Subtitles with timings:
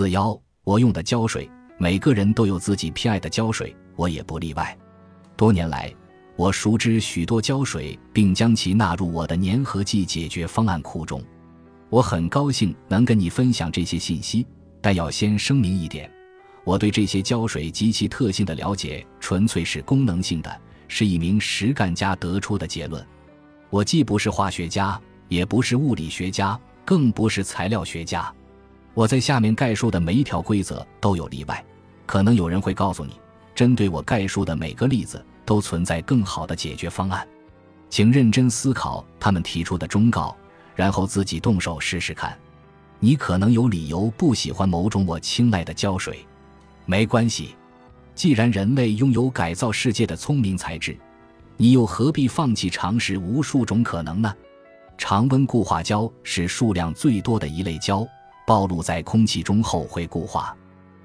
[0.00, 0.34] 四幺，
[0.64, 1.46] 我用的胶水，
[1.76, 4.74] 每个人都有自己偏爱的胶水，我也不例外。
[5.36, 5.94] 多年来，
[6.36, 11.22] 我熟知许多胶水，并将其纳入我的粘合剂解决方案库中。
[11.90, 14.46] 我很高兴能跟你分享这些信息，
[14.80, 16.10] 但要先声明一点：
[16.64, 23.06] 我对这些胶水及其特性的了解纯粹是功能性的，是一名实干家得出的结论。
[23.68, 24.98] 我既不是化学家，
[25.28, 28.34] 也不是物理学家，更不是材料学家。
[28.94, 31.64] 我在下面概述的每一条规则都有例外。
[32.06, 33.12] 可能有人会告诉你，
[33.54, 37.26] 针对我概述的每个例子都存在更好的解决方案，
[37.88, 40.36] 请认真思考他们提出的忠告，
[40.74, 42.36] 然后自己动手试试看。
[42.98, 46.26] 你可能有理由不喜欢某种我青睐的胶水，
[46.84, 47.54] 没关系。
[48.14, 50.98] 既然人类拥有改造世界的聪明才智，
[51.56, 54.34] 你又何必放弃尝试无数种可能呢？
[54.98, 58.06] 常温固化胶是数量最多的一类胶。
[58.50, 60.52] 暴露在空气中后会固化，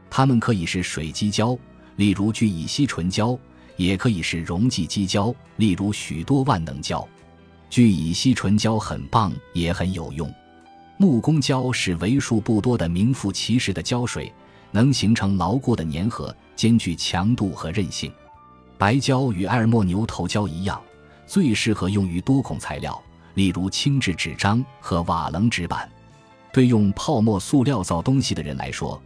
[0.10, 1.56] 它们可以是水基胶，
[1.96, 3.38] 例如聚乙烯醇胶，
[3.78, 7.08] 也可以是溶剂基胶，例如许多万能胶。
[7.70, 10.28] 聚乙烯醇胶很棒，也很有用。
[10.98, 14.34] 木工胶是为数不多的名副其实的胶水，
[14.72, 18.12] 能形成牢固的粘合，兼具强度和韧性。
[18.76, 20.82] 白胶与埃尔莫牛头胶一样，
[21.28, 23.00] 最适合用于多孔材料，
[23.36, 25.88] 例如轻质纸张和瓦楞纸板。
[26.56, 28.98] 对用泡沫塑料造东西的人来说，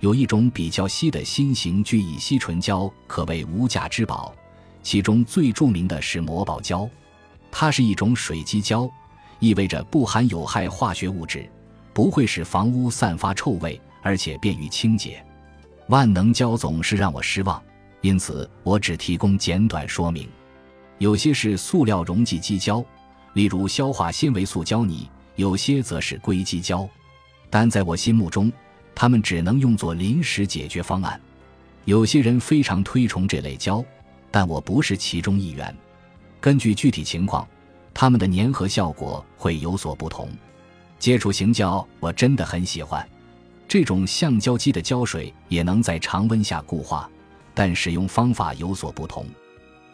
[0.00, 4.34] 有一种比较稀的新型聚乙烯醇胶可谓无价之宝。
[4.82, 6.88] 其中最著名的是魔宝胶，
[7.50, 8.88] 它是一种水基胶，
[9.38, 11.46] 意味着不含有害化学物质，
[11.92, 15.22] 不会使房屋散发臭味，而且便于清洁。
[15.88, 17.62] 万能胶总是让我失望，
[18.00, 20.26] 因此我只提供简短说明。
[20.96, 22.82] 有些是塑料溶剂基胶，
[23.34, 25.06] 例如消化纤维素胶泥。
[25.36, 26.88] 有些则是硅基胶，
[27.50, 28.52] 但在我心目中，
[28.94, 31.20] 它们只能用作临时解决方案。
[31.84, 33.84] 有些人非常推崇这类胶，
[34.30, 35.74] 但我不是其中一员。
[36.40, 37.46] 根据具体情况，
[37.92, 40.28] 它们的粘合效果会有所不同。
[40.98, 43.06] 接触型胶我真的很喜欢，
[43.68, 47.10] 这种橡胶基的胶水也能在常温下固化，
[47.52, 49.26] 但使用方法有所不同。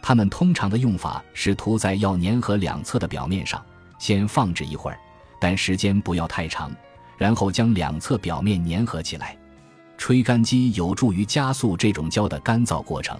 [0.03, 3.65] 它们通常的用法是涂在要粘合两侧的表面上，
[3.99, 4.99] 先放置一会儿。
[5.41, 6.71] 但时间不要太长，
[7.19, 9.37] 然后将两侧表面粘合起来。
[9.99, 13.19] 吹干机有助于加速这种胶的干燥过程。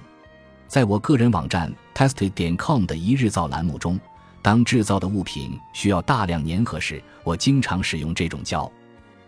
[0.69, 3.99] 在我个人网站 tested 点 com 的一日造栏目中，
[4.41, 8.71] 当制造的物品需要大量粘合时，我经常使用这种胶。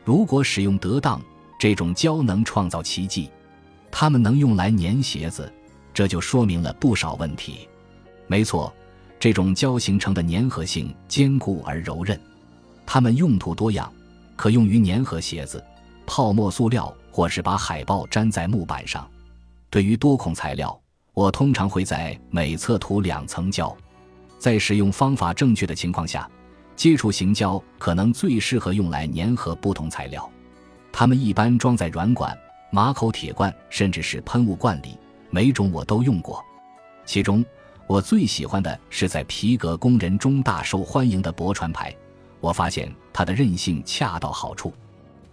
[0.04, 1.20] 如果使用得当，
[1.58, 3.28] 这种胶能创造奇迹。
[3.90, 5.52] 它们能用来粘鞋子，
[5.92, 7.68] 这就说明了不少问题。
[8.26, 8.72] 没错，
[9.20, 12.18] 这种胶形成的粘合性坚固而柔韧。
[12.86, 13.92] 它们用途多样，
[14.36, 15.64] 可用于粘合鞋子、
[16.06, 19.08] 泡沫塑料，或是把海报粘在木板上。
[19.70, 20.78] 对于多孔材料，
[21.14, 23.74] 我通常会在每侧涂两层胶。
[24.38, 26.28] 在使用方法正确的情况下，
[26.74, 30.28] 接触型胶可能最适合用来粘合不同材料。
[30.90, 32.36] 它们一般装在软管、
[32.70, 34.98] 马口铁罐，甚至是喷雾罐里，
[35.30, 36.44] 每种我都用过。
[37.06, 37.44] 其中，
[37.86, 41.94] 我最喜欢的是在皮革工人中大受欢迎的驳船牌。
[42.42, 44.74] 我发现它的韧性恰到好处，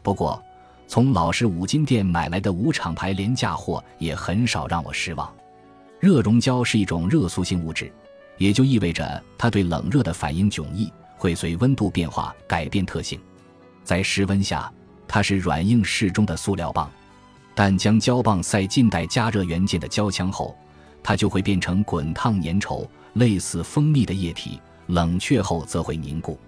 [0.03, 0.41] 不过
[0.87, 5.33] 从老式五金店买来的无厂牌廉价货也很少让我失望。
[5.99, 7.91] 热熔胶是一种热塑性物质，
[8.37, 13.19] 也就意味着它对冷热的反应迥异，会随温度变化改变特性。
[13.83, 14.71] 在室温下，
[15.07, 16.89] 它是软硬适中的塑料棒，
[17.55, 20.55] 但将胶棒塞进带加热元件的胶腔后，
[21.01, 26.39] 它就会变成滚烫粘稠、类似蜂蜜的液体，冷却后则会凝固。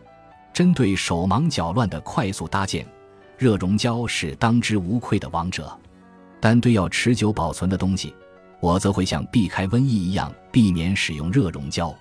[0.54, 2.86] 针对手忙脚乱的快速搭建，
[3.38, 5.76] 热熔胶是当之无愧的王者。
[6.40, 8.14] 但对要持久保存的东西，
[8.60, 11.96] 我则会像避开瘟疫一样，避免使用热熔胶。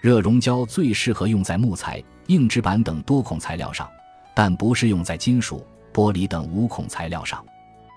[0.00, 3.88] 热熔胶最适合用在木材、硬纸板等多孔材料上，
[4.34, 7.44] 但不适用在金属、玻璃等无孔材料上。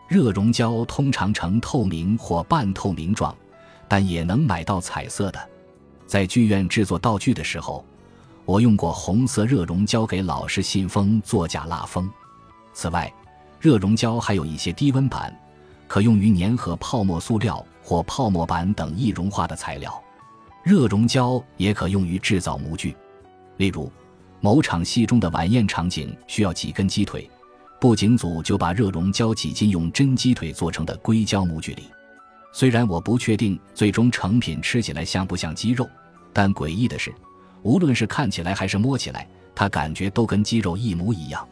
[0.07, 3.35] 热熔胶通常呈透明或半透明状，
[3.87, 5.49] 但也能买到彩色的。
[6.05, 7.83] 在剧院制作道具的时候。
[8.47, 12.09] 我用过红色热熔胶给老式信封做假蜡封。
[12.71, 13.13] 此外，
[13.59, 15.37] 热熔胶还有一些低温板，
[15.85, 20.01] 可用于粘合泡沫塑料或泡沫板等易融化的材料。
[20.63, 22.95] 热熔胶也可用于制造模具，
[23.57, 23.91] 例如
[24.39, 27.29] 某场戏中的晚宴场景需要几根鸡腿，
[27.81, 31.83] 布景组就把热熔胶挤进用真鸡腿做成的硅胶模具里。
[32.53, 35.85] 虽然我不确定最终成品吃起来像不像鸡肉，
[36.31, 37.13] 但诡异的是。
[37.67, 41.45] 无论是看起来还是摸起来，它感觉都跟肌肉一模一样。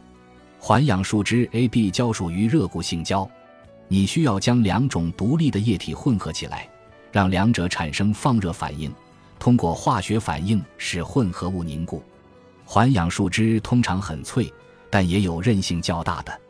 [0.58, 3.28] 环氧树脂 AB 胶属于热固性胶，
[3.86, 6.66] 你需要将两种独立的液体混合起来，
[7.12, 8.90] 让两者产生放热反应，
[9.38, 12.02] 通过化学反应使混合物凝固。
[12.64, 14.50] 环氧树脂通常很脆，
[14.88, 16.40] 但也有韧性较大的。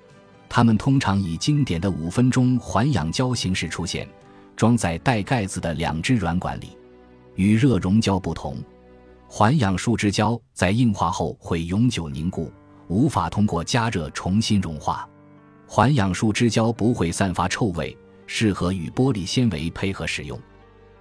[0.49, 4.09] 它们通常以经典的五分钟环氧胶形式出现，
[4.55, 6.79] 装在带盖子的两只软管里。
[7.35, 8.57] 与热熔胶不同，
[9.39, 12.51] 环氧树脂胶在硬化后会永久凝固。
[12.89, 15.07] 无法通过加热重新融化，
[15.67, 17.95] 环氧树脂胶不会散发臭味，
[18.27, 20.41] 适合与玻璃纤维配合使用。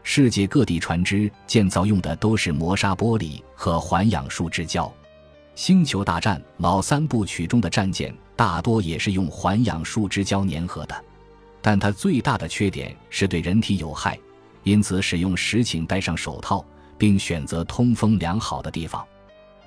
[0.04, 4.94] 世界各地船只建造用的都是磨砂玻璃和环氧树脂胶。
[5.56, 11.06] 星球大战老三部曲中的战舰大多也是用环氧树脂胶粘合的，
[11.62, 14.20] 但它最大的缺点是对人体有害，
[14.64, 16.66] 因此使用时请戴上手套，
[16.98, 19.06] 并选择通风良好的地方。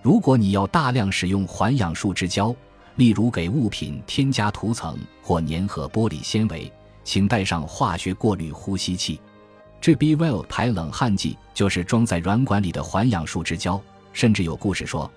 [0.02, 2.54] 如果你要大量使用环氧树脂胶，
[2.96, 6.72] 例如给物品添加涂层或粘合玻璃纤维，
[7.04, 9.20] 请带上化学过滤呼吸器。
[9.80, 13.80] 这 B Well 排冷焊剂就是装在软管里的环氧树脂胶，
[14.12, 15.10] 甚至有故事说，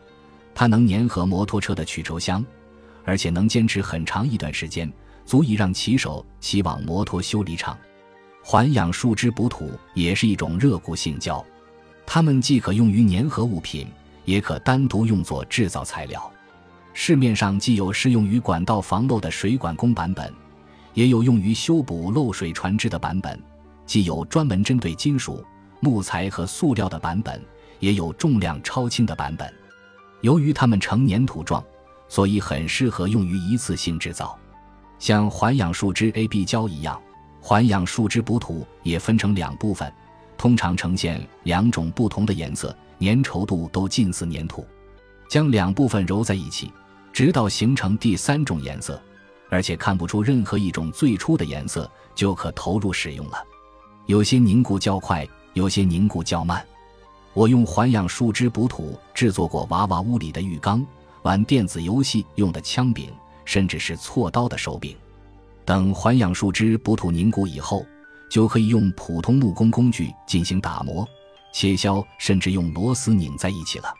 [0.53, 2.45] 它能粘合摩托车的曲轴箱，
[3.03, 4.91] 而且能坚持很长一段时间，
[5.25, 7.75] 足以让骑手骑往摩托修理厂。
[8.43, 11.43] 环氧树脂补土也是一种热固性胶，
[12.05, 13.87] 它们既可用于粘合物品。
[14.23, 16.31] 也可单独用作制造材料。
[16.93, 20.31] 市面上既有适用于管道防漏的水管工版本，
[20.93, 23.35] 也有用于修补漏水船只的版本；
[23.85, 25.43] 既有专门针对金属、
[25.79, 27.43] 木材和塑料的版本，
[27.79, 29.51] 也有重量超轻的版本。
[30.21, 31.63] 由于它们呈粘土状，
[32.07, 34.37] 所以很适合用于一次性制造。
[34.99, 37.01] 像环氧树脂 AB 胶一样，
[37.41, 39.91] 环氧树脂补土也分成两部分，
[40.41, 42.75] 通常呈现两种不同的颜色。
[42.99, 44.65] 粘稠度都近似粘土，
[45.29, 46.73] 将两部分揉在一起，
[47.13, 48.99] 直到形成第三种颜色，
[49.51, 53.37] 而且看不出任何一种最初的颜色，就可投入使用了。
[54.07, 56.65] 有些凝固较快，有些凝固较慢。
[57.33, 60.83] 我用环氧树脂补土制作过娃娃屋里的浴缸、
[61.21, 63.11] 玩电子游戏用的枪柄，
[63.45, 64.95] 甚至是锉刀的手柄。
[65.65, 67.85] 等环氧树脂补土凝固以后，
[68.31, 71.05] 就可以用普通木工工具进行打磨。
[71.53, 73.93] 切削，甚至用螺丝拧在一起了。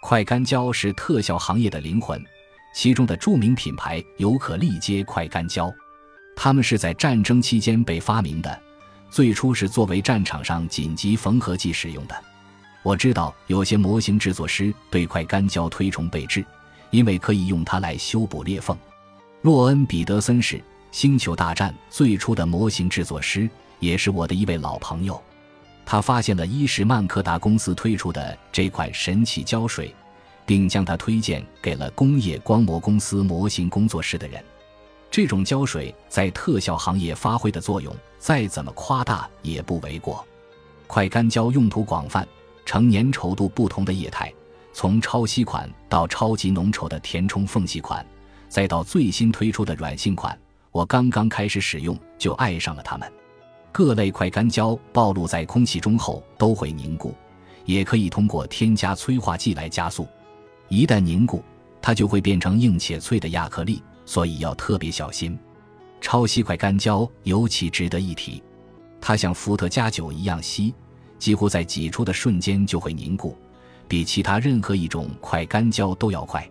[0.00, 2.18] 快干胶是特效行业的灵魂，
[2.74, 5.70] 其中的著名品牌尤可力接快干胶，
[6.34, 8.62] 它们是在战争期间被发明的，
[9.10, 12.16] 最初是作为战场上紧急缝合剂使用的。
[12.82, 16.42] 我知道有些模型制作师对快干胶推崇备至，
[16.90, 18.74] 因为可以用它来修补裂缝。
[19.42, 20.56] 洛恩·彼得森是
[20.92, 25.20] 《星球大战》最初的模型制作师，也是我的一位老朋友。
[25.84, 29.94] 他发现了伊什曼柯达公司推出的这款神奇胶水，
[30.44, 34.42] 并将它推荐给了工业光魔公司模型工作室的人。
[35.10, 40.26] 这种胶水在特效行业发挥的作用，再怎么夸大也不为过。
[40.88, 42.26] 快干胶用途广泛，
[42.64, 44.32] 呈粘稠度不同的液态，
[44.72, 48.04] 从超稀款到超级浓稠的填充缝隙款，
[48.48, 50.36] 再到最新推出的软性款，
[50.72, 53.10] 我刚刚开始使用就爱上了它们。
[53.76, 57.14] 各类快干胶暴露在空气中后都会凝固，
[57.66, 60.08] 也可以通过添加催化剂来加速。
[60.70, 61.44] 一旦凝固，
[61.82, 65.38] 它就会变成硬且脆的亚克力，所以要特别小心。
[66.00, 68.42] 超稀快干胶尤其值得一提，
[68.98, 70.72] 它像伏特加酒一样稀，
[71.18, 73.36] 几乎在挤出的瞬间就会凝固，
[73.86, 76.50] 比其他任何一种快干胶都要快。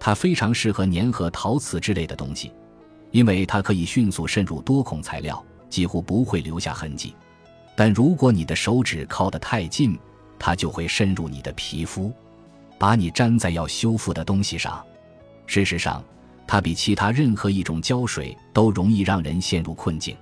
[0.00, 2.50] 它非常适合粘合陶瓷之类的东西，
[3.12, 5.40] 因为它可以迅速渗入多孔材料。
[5.68, 7.14] 几乎不会留下痕迹，
[7.74, 9.98] 但如果你的手指靠得太近，
[10.38, 12.12] 它就会渗入你的皮肤，
[12.78, 14.84] 把你粘在要修复的东西上。
[15.46, 16.02] 事实上，
[16.46, 20.16] 它比其他任何一种胶水都容易让人陷入困境。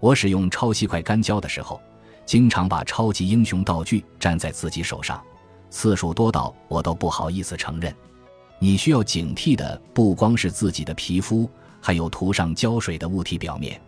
[0.00, 1.80] 我使用超细块干胶的时候，
[2.26, 5.22] 经常把超级英雄道具粘在自己手上，
[5.70, 7.94] 次数多到我都不好意思承认。
[8.58, 11.48] 你需要警惕的不光是自己的皮肤，
[11.80, 13.80] 还有涂上胶水的物体表面。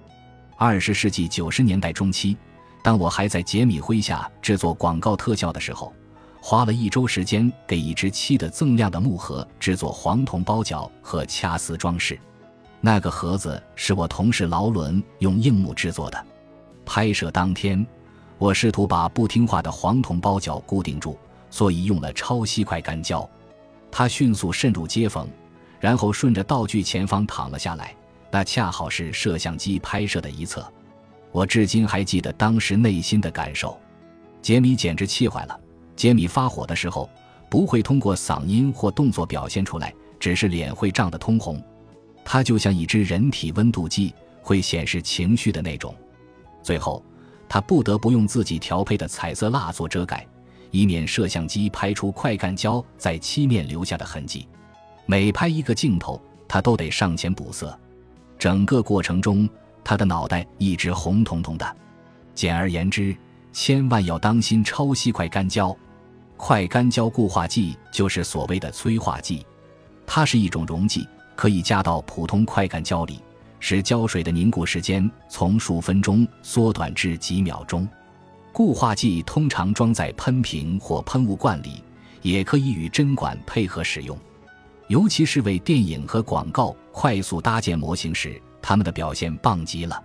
[0.59, 2.35] 二十世纪九十年代中期，
[2.83, 5.93] 当我还在杰米麾下制作广告特效的时候，
[6.41, 12.19] 花了一周时间给一只漆的锃亮的木盒制作黄铜包角和掐丝装饰。
[12.81, 16.27] 那个盒子是我同事劳伦用硬木制作的。
[16.87, 17.87] 拍摄当天，
[18.39, 21.19] 我试图把不听话的黄铜包角固定住，
[21.51, 23.29] 所以用了超稀块干胶。
[23.91, 25.29] 它迅速渗入接缝，
[25.81, 27.95] 然后顺着道具前方躺了下来。
[28.31, 30.71] 那恰好是摄像机拍摄的一侧，
[31.33, 33.79] 我至今还记得当时内心的感受。
[34.43, 35.61] 杰米简直气坏了。
[35.95, 37.09] 杰米发火的时候，
[37.49, 41.63] 不会通过嗓音或动作表现出来，只是脸会涨得通红。
[42.25, 45.95] 它就像一只人体温度计，会显示情绪的那种。
[46.63, 47.03] 最后，
[47.49, 50.27] 他不得不用自己调配的彩色蜡做遮盖，
[50.71, 54.47] 以免摄像机拍出快干胶在漆面留下的痕迹。
[55.07, 57.79] 每拍一个镜头，他都得上前补色。
[58.39, 59.49] 整个过程中，
[59.83, 61.77] 他的脑袋一直红彤彤的。
[62.35, 63.17] 简而言之，
[63.53, 65.75] 千万要当心超吸快干胶。
[66.37, 69.47] 快干胶固化剂就是所谓的催化剂，
[70.07, 73.21] 它是一种溶剂，可以加到普通快干胶里。
[73.59, 77.89] 使胶水的凝固时间从数分钟缩短至几秒钟。
[78.53, 81.83] 固化剂通常装在喷瓶或喷雾罐里，
[82.21, 84.17] 也可以与针管配合使用。
[84.89, 90.03] 尤其是为电影和广告快速搭建模型时，它们的表现棒极了。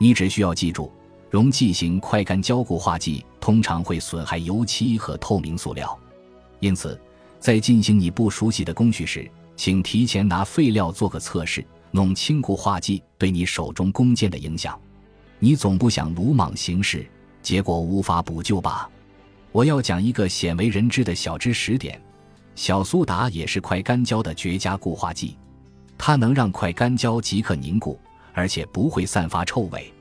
[0.00, 0.92] 你只需要记住，
[1.30, 5.98] 溶剂型快干胶固化剂通常会损害油漆和透明塑料，
[6.60, 7.00] 因此
[7.40, 11.64] 在进行你不熟悉的工序时，请提前拿废料做个测试。
[11.94, 14.80] 弄清固化剂对你手中弓箭的影响，
[15.38, 17.06] 你总不想鲁莽行事，
[17.42, 18.88] 结果无法补救吧？
[19.52, 22.00] 我要讲一个鲜为人知的小知识点：
[22.54, 25.36] 小苏打也是快干胶的绝佳固化剂，
[25.96, 27.98] 它能让快干胶即刻凝固，
[28.32, 29.92] 而且不会散发臭味。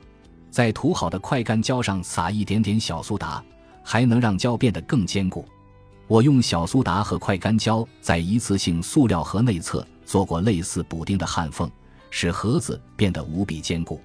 [0.50, 3.44] 在涂好的快干胶上撒一点点小苏打，
[3.84, 5.46] 还能让胶变得更坚固。
[6.08, 11.70] 我用小苏打和快干胶在一次性塑料盒内侧做过类似补丁的焊缝。
[12.14, 14.02] 使盒子变得无比坚固。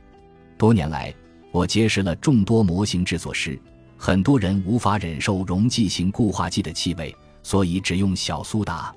[0.56, 1.12] 多年来，
[1.50, 3.60] 我结识了众多模型制作师，
[3.96, 7.12] 很多人无法忍受溶剂型固化剂的气味，
[7.46, 8.92] 所以只用小苏打。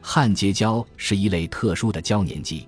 [0.00, 2.66] 焊接胶是一类特殊的胶粘剂，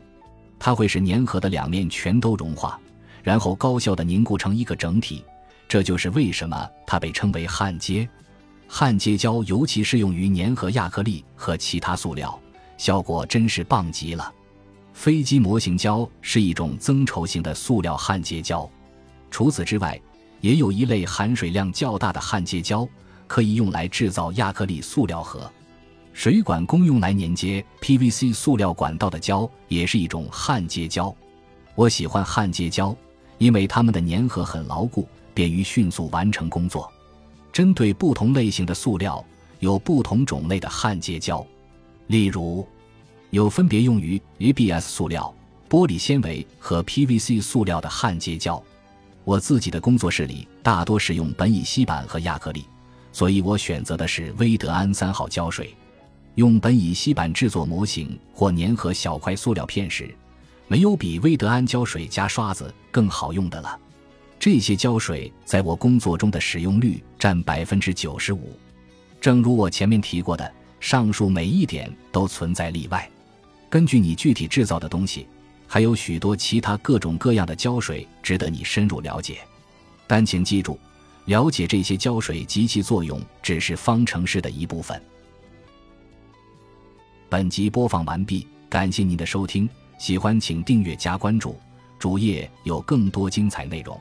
[0.57, 2.79] 它会使粘合的两面全都融化，
[3.25, 5.25] 然后高效的凝固成一个整体。
[5.67, 8.09] 这就是为什么它被称为焊接。
[8.69, 12.41] 焊接胶尤其适用于粘合亚克力和其他塑料，
[12.79, 14.33] 效果真是棒极了。
[14.93, 18.71] 飞机模型胶是一种增稠型的塑料焊接胶，
[19.29, 20.01] 除此之外，
[20.41, 22.89] 也有一类含水量较大的焊接胶，
[23.27, 25.51] 可以用来制造亚克力塑料盒。
[26.13, 31.15] 水管工用来连接 PVC 塑料管道的胶也是一种焊接胶。
[31.75, 32.97] 我喜欢焊接胶，
[33.39, 36.91] 因为它们的粘合很牢固，便于迅速完成工作。
[37.53, 39.25] 针对不同类型的塑料，
[39.61, 41.47] 有不同种类的焊接胶，
[42.07, 42.67] 例如。
[43.31, 45.35] 有分别用于 ABS 塑料、
[45.69, 48.63] 玻璃纤维和 PVC 塑料的焊接胶。
[49.25, 52.65] 我自己的工作室里大多使用苯乙烯板和亚克力，
[53.17, 55.75] 所以我选择的是威德安三号胶水。
[56.35, 60.15] 用苯乙烯板制作模型或粘合小块塑料片时，
[60.69, 63.81] 没有比威德安胶水加刷子更好用的了。
[64.39, 68.55] 这些胶水在我工作中的使用率占百分之九十五。
[69.19, 73.11] 正如我前面提过的，上述每一点都存在例外。
[73.71, 75.27] 根据你具体制造的东西，
[75.67, 79.39] 还有许多其他各种各样的胶水值得你深入了解。
[80.07, 80.79] 但请记住，
[81.27, 85.01] 了解这些胶水及其作用只是方程式的一部分。
[87.29, 89.69] 本集播放完毕，感谢您的收听，
[89.99, 91.57] 喜欢请订阅加关注，
[91.99, 94.01] 主页有更多精彩内容。